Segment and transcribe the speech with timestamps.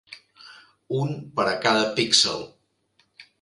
[0.99, 2.43] Un per a cada píxel.